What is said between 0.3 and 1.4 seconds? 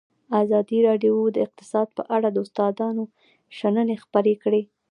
ازادي راډیو د